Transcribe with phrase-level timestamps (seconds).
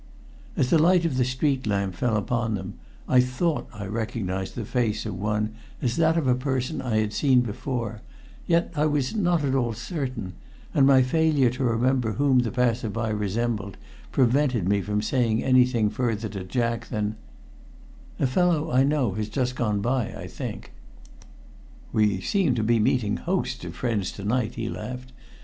[0.57, 2.73] As the light of the street lamp fell upon them,
[3.07, 7.13] I thought I recognized the face of one as that of a person I had
[7.13, 8.01] seen before,
[8.47, 10.33] yet I was not at all certain,
[10.73, 13.77] and my failure to remember whom the passer by resembled
[14.11, 17.15] prevented me from saying anything further to Jack than:
[18.19, 20.73] "A fellow I know has just gone by, I think."
[21.93, 25.11] "We seem to be meeting hosts of friends to night," he laughed.